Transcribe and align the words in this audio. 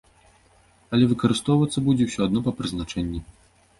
Але 0.95 1.09
выкарыстоўвацца 1.11 1.85
будзе 1.91 2.03
ўсё 2.11 2.21
адно 2.27 2.39
па 2.49 2.59
прызначэнні. 2.63 3.19